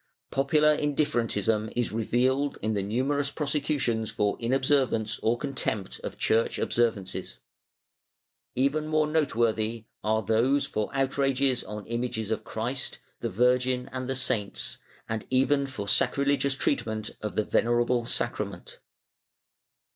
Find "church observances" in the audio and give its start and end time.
6.17-7.39